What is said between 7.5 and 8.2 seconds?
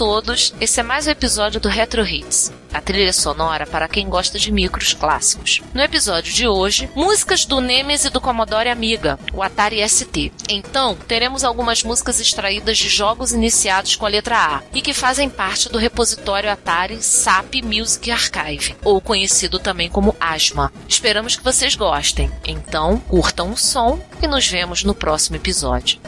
Nemesis e do